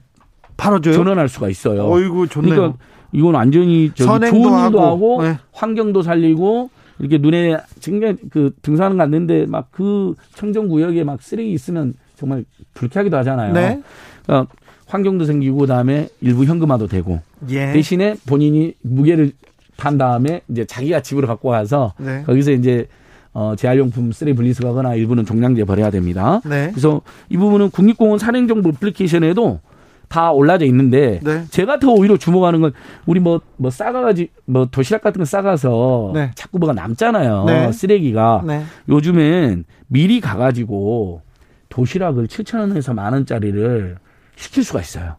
[0.56, 0.94] 팔아줘요.
[0.94, 1.90] 전환할 수가 있어요.
[1.90, 2.54] 어이구 좋네요.
[2.54, 2.78] 그러니까
[3.12, 5.38] 이건 완전히 저기 좋은 일도 하고, 하고 네.
[5.52, 11.94] 환경도 살리고 이렇게 눈에 굉장히 그 등산을 갔는데 막 그 청정 구역에 막 쓰레기 있으면
[12.16, 13.52] 정말 불쾌하기도 하잖아요.
[13.54, 13.82] 네.
[14.24, 14.52] 그러니까
[14.86, 17.72] 환경도 생기고 그다음에 일부 현금화도 되고 예.
[17.72, 19.32] 대신에 본인이 무게를
[19.78, 22.22] 판 다음에 이제 자기가 집으로 갖고 와서 네.
[22.24, 22.86] 거기서 이제
[23.34, 26.40] 어, 재활용품 쓰레기 분리수거하거나 일부는 종량제 버려야 됩니다.
[26.44, 26.70] 네.
[26.70, 29.60] 그래서 이 부분은 국립공원 산행정보 애플리케이션에도
[30.08, 31.46] 다 올라져 있는데 네.
[31.48, 32.72] 제가 더 오히려 주목하는 건
[33.06, 36.30] 우리 뭐뭐 뭐 싸가지 뭐 도시락 같은 거 싸가서 네.
[36.34, 37.72] 자꾸 뭐가 남잖아요 네.
[37.72, 38.62] 쓰레기가 네.
[38.90, 41.22] 요즘엔 미리 가가지고
[41.70, 43.96] 도시락을 7천 원에서 만 원짜리를
[44.36, 45.16] 시킬 수가 있어요.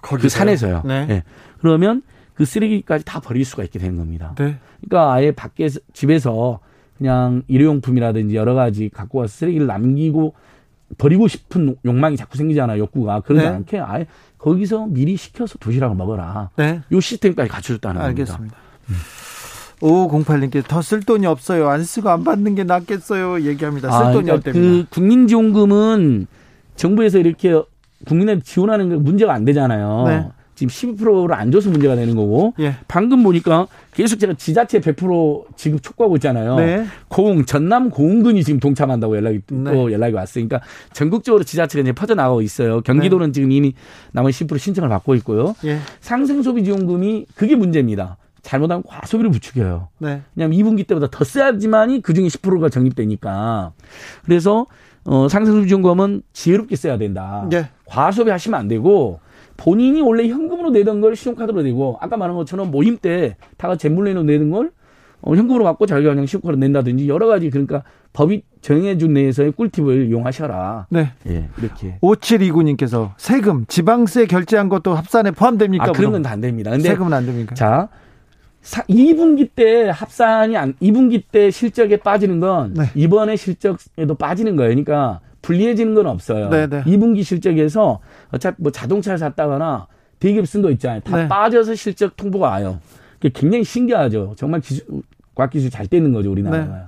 [0.00, 0.22] 거기서요?
[0.22, 0.82] 그 산에서요.
[0.86, 1.04] 네.
[1.04, 1.22] 네.
[1.60, 2.00] 그러면
[2.32, 4.34] 그 쓰레기까지 다 버릴 수가 있게 되는 겁니다.
[4.38, 4.56] 네.
[4.80, 6.60] 그러니까 아예 밖에서 집에서
[7.00, 10.34] 그냥 일회용품이라든지 여러 가지 갖고 와서 쓰레기를 남기고
[10.98, 12.78] 버리고 싶은 욕망이 자꾸 생기잖아요.
[12.78, 13.50] 욕구가 그러지 네.
[13.50, 16.50] 않게 아예 거기서 미리 시켜서 도시락을 먹어라.
[16.56, 16.82] 네.
[16.92, 18.36] 요 시스템까지 갖춰줬다는 알겠습니다.
[18.36, 18.56] 겁니다.
[18.90, 18.94] 음.
[19.80, 21.70] 5508님께 더 쓸 돈이 없어요.
[21.70, 23.46] 안 쓰고 안 받는 게 낫겠어요.
[23.46, 23.90] 얘기합니다.
[23.90, 26.26] 쓸 아, 돈이 그러니까 그 국민지원금은
[26.76, 27.58] 정부에서 이렇게
[28.06, 30.04] 국민한테 지원하는 게 문제가 안 되잖아요.
[30.06, 30.28] 네.
[30.60, 32.76] 지금 12%를 안 줘서 문제가 되는 거고 예.
[32.86, 36.56] 방금 보니까 계속 제가 지자체 100% 지급 촉구하고 있잖아요.
[36.56, 36.84] 네.
[37.08, 39.72] 고흥 전남 고흥군이 지금 동참한다고 연락이 네.
[39.72, 40.60] 또 연락이 왔으니까
[40.92, 42.82] 전국적으로 지자체가 이제 퍼져 나가고 있어요.
[42.82, 43.32] 경기도는 네.
[43.32, 43.72] 지금 이미
[44.12, 45.54] 남은 10% 신청을 받고 있고요.
[45.64, 45.78] 예.
[46.02, 48.18] 상생 소비 지원금이 그게 문제입니다.
[48.42, 49.88] 잘못하면 과소비를 부추겨요.
[49.98, 50.20] 네.
[50.34, 53.72] 왜냐하면 2분기 때보다 더 써야지만이 그중에 10%가 적립되니까.
[54.26, 54.66] 그래서
[55.04, 57.46] 어, 상생소비 지원금은 지혜롭게 써야 된다.
[57.50, 57.70] 네.
[57.86, 59.20] 과소비 하시면 안 되고
[59.60, 64.50] 본인이 원래 현금으로 내던 걸 신용카드로 내고 아까 말한 것처럼 모임 때 다가 재물내로 내는
[64.50, 64.70] 걸
[65.20, 67.82] 어, 현금으로 갖고 자기가 그냥 신용카드로 낸다든지 여러 가지 그러니까
[68.14, 70.86] 법이 정해준 내에서의 꿀팁을 이용하셔라.
[70.88, 71.12] 네.
[71.28, 71.98] 예, 이렇게.
[72.02, 75.84] 5729님께서 세금, 지방세 결제한 것도 합산에 포함됩니까?
[75.84, 76.70] 아, 그런 건 다 안 됩니다.
[76.70, 77.54] 근데 세금은 안 됩니까?
[77.54, 77.88] 자,
[78.62, 82.84] 2분기 때 합산이 안, 2분기 때 실적에 빠지는 건 네.
[82.94, 84.70] 이번에 실적에도 빠지는 거예요.
[84.70, 86.50] 그러니까 불리해지는 건 없어요.
[86.50, 86.84] 네네.
[86.84, 88.00] 2분기 실적에서
[88.30, 89.86] 어차피 뭐 자동차를 샀다거나
[90.18, 91.00] 대기업 쓴거 있잖아요.
[91.00, 91.28] 다 네.
[91.28, 92.80] 빠져서 실적 통보가 와요.
[93.34, 94.34] 굉장히 신기하죠.
[94.36, 94.84] 정말 기술,
[95.34, 96.74] 과학기술 잘 되는 거죠, 우리나라가.
[96.74, 96.82] 네.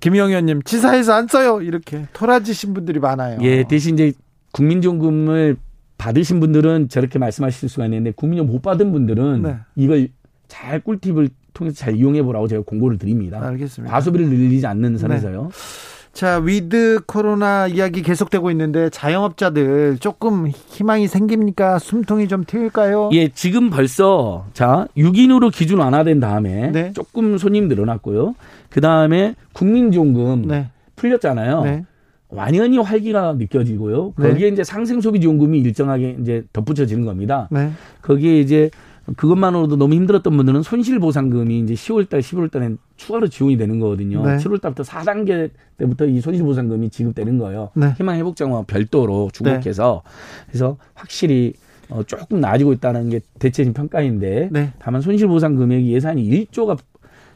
[0.00, 1.60] 김영 의원님, 치사해서 안 써요.
[1.60, 3.38] 이렇게 토라지신 분들이 많아요.
[3.42, 4.12] 예, 대신 이제
[4.52, 5.56] 국민연금을
[5.98, 9.56] 받으신 분들은 저렇게 말씀하실 수가 있는데 국민연금 못 받은 분들은 네.
[9.76, 10.08] 이걸
[10.48, 13.40] 잘 꿀팁을 통해서 잘 이용해 보라고 제가 권고를 드립니다.
[13.42, 13.92] 알겠습니다.
[13.92, 15.42] 과소비를 늘리지 않는 선에서요.
[15.42, 15.89] 네.
[16.12, 21.78] 자, 위드 코로나 이야기 계속되고 있는데 자영업자들 조금 희망이 생깁니까?
[21.78, 23.10] 숨통이 좀 트일까요?
[23.12, 26.92] 예, 지금 벌써 자, 6인으로 기준 완화된 다음에 네.
[26.92, 28.34] 조금 손님 늘어났고요.
[28.70, 30.68] 그다음에 국민지원금 네.
[30.96, 31.62] 풀렸잖아요.
[31.62, 31.84] 네.
[32.28, 34.14] 완연히 활기가 느껴지고요.
[34.18, 34.28] 네.
[34.28, 37.48] 거기에 이제 상생 소비 지원금이 일정하게 이제 덧붙여지는 겁니다.
[37.50, 37.70] 네.
[38.02, 38.70] 거기에 이제
[39.16, 42.70] 그것만으로도 너무 힘들었던 분들은 손실 보상금이 이제 10월 달, 11월 달에
[43.00, 44.22] 추가로 지원이 되는 거거든요.
[44.22, 44.36] 네.
[44.36, 47.70] 7월 달부터 4단계 때부터 이 손실보상금이 지급되는 거예요.
[47.74, 47.94] 네.
[47.96, 50.44] 희망회복장과 별도로 주목해서 네.
[50.48, 51.54] 그래서 확실히
[51.88, 54.72] 어, 조금 나아지고 있다는 게 대체적인 평가인데 네.
[54.78, 56.78] 다만 손실보상 금액이 예산이 1조가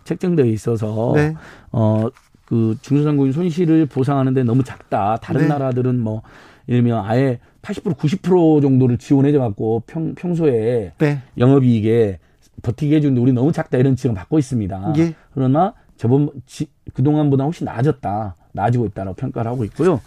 [0.05, 1.35] 책정되어 있어서 네.
[1.73, 2.09] 어,
[2.45, 5.17] 그 중소상공인 손실을 보상하는데 너무 작다.
[5.17, 5.49] 다른 네.
[5.49, 6.21] 나라들은 뭐
[6.69, 11.23] 예를 들면 아예 80% 90% 정도를 지원해줘 갖고 평 평소에 네.
[11.39, 12.19] 영업이익에
[12.65, 14.95] 버티게 해주는데 우리 너무 작다 이런 지금 받고 있습니다.
[14.97, 15.15] 예.
[15.33, 18.35] 그러나 저번 지, 그동안보다 훨씬 나아졌다.
[18.53, 20.01] 나아지고 있다라고 평가를 하고 있고요.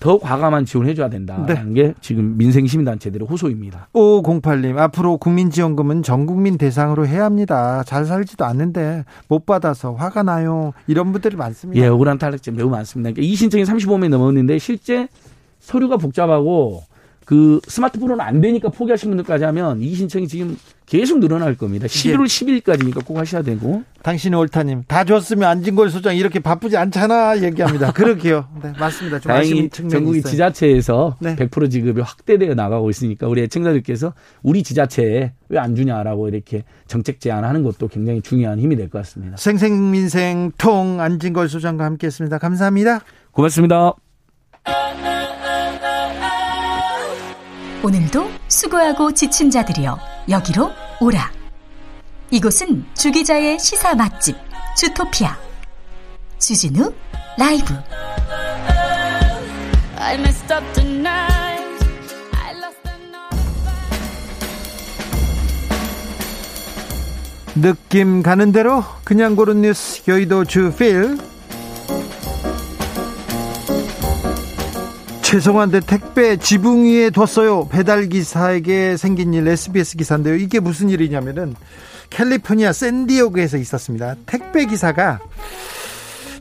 [0.00, 1.72] 더 과감한 지원해줘야 된다는 네.
[1.74, 3.88] 게 지금 민생시민단체들의 호소입니다.
[3.92, 7.82] 5508님, 앞으로 국민지원금은 전 국민 대상으로 해야 합니다.
[7.84, 10.72] 잘 살지도 않는데 못 받아서 화가 나요.
[10.86, 11.80] 이런 분들이 많습니다.
[11.80, 13.10] 예, 억울한 탈락자 매우 많습니다.
[13.12, 15.08] 그러니까 이 신청이 35명이 넘었는데 실제
[15.60, 16.82] 서류가 복잡하고
[17.24, 20.56] 그 스마트폰은 안 되니까 포기하신 분들까지 하면 이 신청이 지금
[20.92, 21.86] 계속 늘어날 겁니다.
[21.86, 23.82] 11월 10일까지니까 꼭 하셔야 되고.
[24.02, 27.92] 당신이 옳다님 다 줬으면 안진걸 소장 이렇게 바쁘지 않잖아 얘기합니다.
[27.96, 28.46] 그러게요.
[28.62, 29.18] 네 맞습니다.
[29.20, 30.30] 다행히 전국이 있어요.
[30.30, 31.34] 지자체에서 네.
[31.36, 37.62] 100% 지급이 확대되어 나가고 있으니까 우리 애청자들께서 우리 지자체에 왜 안 주냐라고 이렇게 정책 제안하는
[37.62, 39.38] 것도 굉장히 중요한 힘이 될 것 같습니다.
[39.38, 42.36] 생생민생통 안진걸 소장과 함께했습니다.
[42.36, 43.00] 감사합니다.
[43.30, 43.94] 고맙습니다.
[47.84, 50.70] 오늘도 수고하고 지친 자들이여 여기로
[51.02, 51.32] 오라.
[52.30, 54.36] 이곳은 주기자의 시사 맛집
[54.76, 55.36] 주토피아.
[56.38, 56.92] 주진우
[57.36, 57.74] 라이브.
[67.56, 71.18] 느낌 가는 대로 그냥 고른 뉴스 여의도 주필
[75.32, 77.66] 죄송한데 택배 지붕 위에 뒀어요.
[77.68, 80.34] 배달 기사에게 생긴 일 SBS 기사인데요.
[80.34, 81.54] 이게 무슨 일이냐면은
[82.10, 84.16] 캘리포니아 샌디에고에서 있었습니다.
[84.26, 85.20] 택배 기사가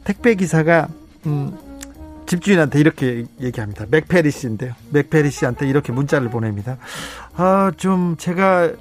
[0.03, 0.89] 택배 기사가
[1.25, 1.57] 음
[2.25, 3.85] 집주인한테 이렇게 얘기합니다.
[3.89, 4.73] 맥페리 씨인데요.
[4.89, 6.75] 맥페리 씨한테 이렇게 문자를 보냅니다.
[7.37, 8.73] 아, 좀 제가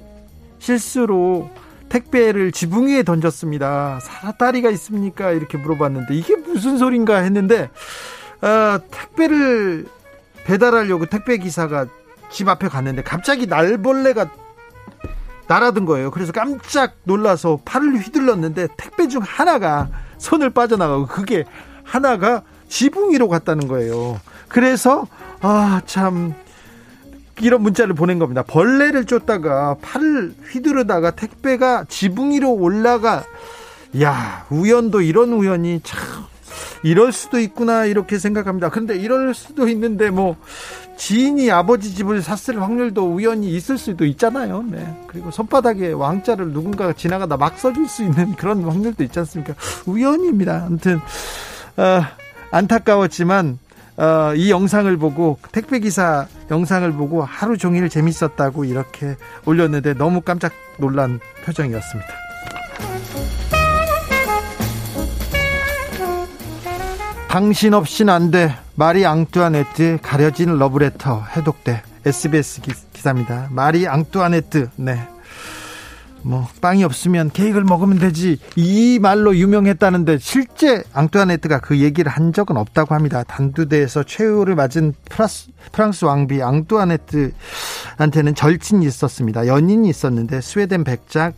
[0.59, 1.49] 실수로
[1.87, 4.01] 택배를 지붕 위에 던졌습니다.
[4.01, 5.31] 사다리가 있습니까?
[5.31, 7.69] 이렇게 물어봤는데 이게 무슨 소린가 했는데
[8.41, 9.85] 아, 택배를
[10.45, 11.85] 배달하려고 택배 기사가
[12.29, 14.29] 집 앞에 갔는데 갑자기 날벌레가
[15.47, 16.11] 날아든 거예요.
[16.11, 21.43] 그래서 깜짝 놀라서 팔을 휘둘렀는데 택배 중 하나가 손을 빠져나가고 그게
[21.83, 24.19] 하나가 지붕 위로 갔다는 거예요.
[24.47, 25.07] 그래서
[25.41, 26.33] 아 참
[27.41, 28.43] 이런 문자를 보낸 겁니다.
[28.43, 33.23] 벌레를 쫓다가 팔을 휘두르다가 택배가 지붕 위로 올라가
[34.01, 35.99] 야 우연도 이런 우연이 참
[36.83, 38.69] 이럴 수도 있구나 이렇게 생각합니다.
[38.69, 40.35] 근데 이럴 수도 있는데 뭐
[40.97, 44.63] 지인이 아버지 집을 샀을 확률도 우연히 있을 수도 있잖아요.
[44.67, 44.85] 네.
[45.07, 49.55] 그리고 손바닥에 왕자를 누군가가 지나가다 막 써줄 수 있는 그런 확률도 있지 않습니까?
[49.85, 50.65] 우연입니다.
[50.67, 50.99] 아무튼
[51.77, 52.01] 어,
[52.51, 53.57] 안타까웠지만
[53.97, 60.53] 어, 이 영상을 보고 택배 기사 영상을 보고 하루 종일 재밌었다고 이렇게 올렸는데 너무 깜짝
[60.77, 62.09] 놀란 표정이었습니다.
[67.31, 68.53] 당신 없인 안 돼.
[68.75, 71.81] 마리 앙뚜아네트 가려진 러브레터 해독돼.
[72.05, 73.47] SBS 기, 기사입니다.
[73.51, 74.67] 마리 앙뚜아네트.
[74.75, 74.99] 네.
[76.23, 82.57] 뭐 빵이 없으면 케이크를 먹으면 되지 이 말로 유명했다는데 실제 앙뚜아네트가 그 얘기를 한 적은
[82.57, 83.23] 없다고 합니다.
[83.23, 89.47] 단두대에서 최후를 맞은 프라스, 프랑스 왕비 앙뚜아네트한테는 절친이 있었습니다.
[89.47, 91.35] 연인이 있었는데 스웨덴 백작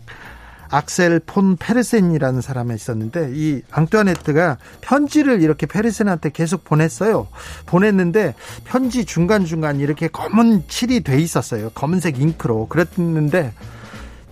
[0.73, 7.27] 악셀 폰 페르센이라는 사람이 있었는데 이 앙뚜아네트가 편지를 이렇게 페르센한테 계속 보냈어요.
[7.67, 8.33] 보냈는데
[8.63, 11.69] 편지 중간중간 이렇게 검은 칠이 돼 있었어요.
[11.75, 12.69] 검은색 잉크로.
[12.69, 13.53] 그랬는데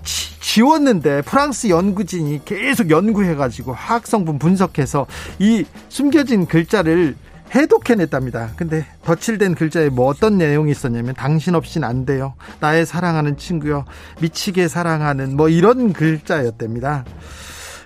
[0.04, 5.06] 지, 웠는데 프랑스 연구진이 계속 연구해가지고 화학 성분 분석해서
[5.38, 7.16] 이 숨겨진 글자를
[7.54, 8.52] 해독해냈답니다.
[8.56, 12.34] 근데 덧칠된 글자에 뭐 어떤 내용이 있었냐면 당신 없인 안 돼요.
[12.60, 13.86] 나의 사랑하는 친구요.
[14.22, 17.06] 미치게 사랑하는 뭐 이런 글자였답니다.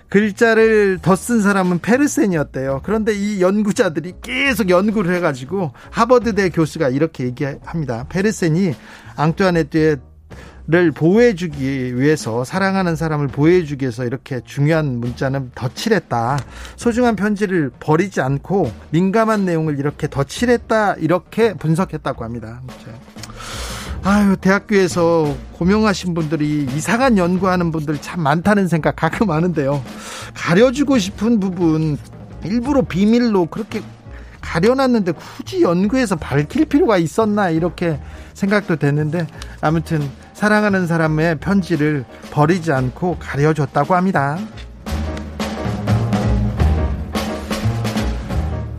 [0.10, 2.82] 글자를 더 쓴 사람은 페르센이었대요.
[2.84, 8.06] 그런데 이 연구자들이 계속 연구를 해가지고 하버드대 교수가 이렇게 얘기합니다.
[8.08, 8.76] 페르센이
[9.16, 9.98] 앙뚜아네트의
[10.68, 16.40] 를 보호해주기 위해서 사랑하는 사람을 보호해주기 위해서 이렇게 중요한 문자는 덧칠했다.
[16.76, 20.96] 소중한 편지를 버리지 않고 민감한 내용을 이렇게 덧칠했다.
[20.96, 22.62] 이렇게 분석했다고 합니다.
[24.04, 29.84] 아유 대학교에서 고명하신 분들이 이상한 연구하는 분들 참 많다는 생각 가끔 하는데요.
[30.34, 32.00] 가려주고 싶은 부분
[32.44, 33.84] 일부러 비밀로 그렇게
[34.42, 38.00] 가려놨는데 굳이 연구해서 밝힐 필요가 있었나 이렇게
[38.34, 39.28] 생각도 되는데
[39.62, 44.38] 아무튼 사랑하는 사람의 편지를 버리지 않고 가려줬다고 합니다.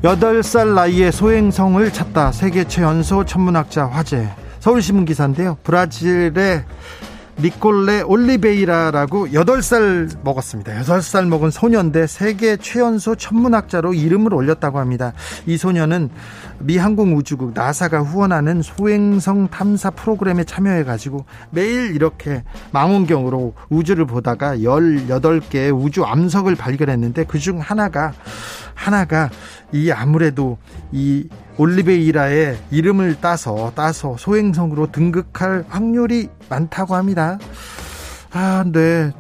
[0.03, 4.29] 8살 나이에 소행성을 찾다 세계 최연소 천문학자 화제
[4.61, 5.57] 서울신문 기사인데요.
[5.65, 6.65] 브라질의
[7.39, 10.73] 니콜레 올리베이라라고 8살 먹었습니다.
[10.81, 15.13] 8살 먹은 소년대 세계 최연소 천문학자로 이름을 올렸다고 합니다.
[15.45, 16.09] 이 소년은
[16.61, 25.79] 미 항공우주국 나사가 후원하는 소행성 탐사 프로그램에 참여해 가지고 매일 이렇게 망원경으로 우주를 보다가 18개의
[25.79, 28.15] 우주 암석을 발견했는데 그중 하나가
[28.75, 29.29] 하나가
[29.73, 30.57] 이 아무래도
[30.91, 37.39] 이 올리베이라의 이름을 따서 따서 소행성으로 등극할 확률이 많다고 합니다.
[38.33, 39.13] 아, 네.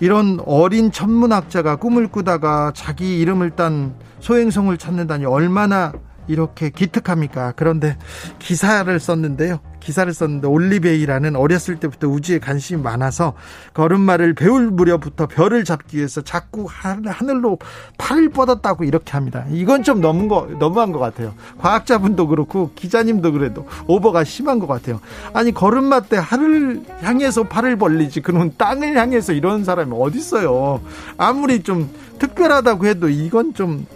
[0.00, 5.92] 이런 어린 천문학자가 꿈을 꾸다가 자기 이름을 딴 소행성을 찾는다니 얼마나
[6.28, 7.52] 이렇게 기특합니까?
[7.56, 7.96] 그런데
[8.38, 9.60] 기사를 썼는데요.
[9.80, 13.32] 기사를 썼는데 올리베이라는 어렸을 때부터 우주에 관심이 많아서
[13.74, 17.58] 걸음마를 배울 무렵부터 별을 잡기 위해서 자꾸 하늘로
[17.98, 19.44] 팔을 뻗었다고 이렇게 합니다.
[19.50, 21.34] 이건 좀 너무 거 너무한 것 같아요.
[21.58, 25.00] 과학자분도 그렇고 기자님도 그래도 오버가 심한 것 같아요.
[25.32, 30.80] 아니 걸음마 때 하늘 향해서 팔을 벌리지 그런 땅을 향해서 이런 사람이 어디 있어요?
[31.16, 33.86] 아무리 좀 특별하다고 해도 이건 좀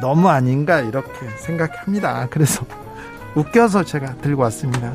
[0.00, 2.28] 너무 아닌가 이렇게 생각합니다.
[2.30, 2.64] 그래서
[3.34, 4.92] 웃겨서 제가 들고 왔습니다.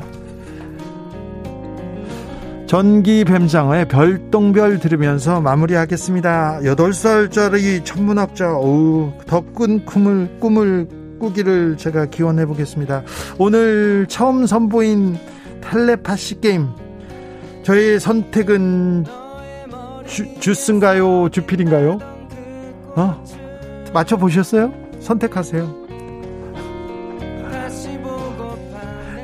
[2.66, 6.60] 전기 뱀장어의 별똥별 들으면서 마무리하겠습니다.
[6.62, 10.88] 8살짜리 천문학자, 어우, 덕군 꿈을, 꿈을
[11.20, 13.02] 꾸기를 제가 기원해 보겠습니다.
[13.38, 15.18] 오늘 처음 선보인
[15.60, 16.68] 텔레파시 게임.
[17.62, 19.04] 저의 선택은
[20.06, 21.28] 주, 주스인가요?
[21.28, 21.98] 주필인가요?
[22.96, 23.24] 어?
[23.92, 24.81] 맞춰보셨어요?
[25.02, 25.82] 선택하세요.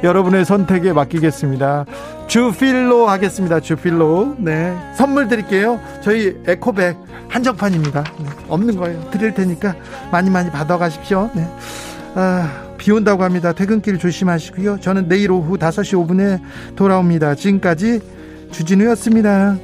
[0.05, 1.85] 여러분의 선택에 맡기겠습니다.
[2.29, 3.59] 주필로 하겠습니다.
[3.61, 4.37] 주필로.
[4.39, 4.77] 네.
[4.97, 5.81] 선물 드릴게요.
[6.03, 6.97] 저희 에코백
[7.29, 8.05] 한정판입니다.
[8.19, 8.27] 네.
[8.49, 9.11] 없는 거예요.
[9.11, 9.75] 드릴 테니까
[10.13, 11.31] 많이 많이 받아가십시오.
[11.35, 11.49] 네.
[12.15, 13.53] 아, 비 온다고 합니다.
[13.53, 14.79] 퇴근길 조심하시고요.
[14.81, 16.41] 저는 내일 오후 5시 5분에
[16.77, 17.35] 돌아옵니다.
[17.35, 18.01] 지금까지
[18.53, 19.57] 주진우였습니다.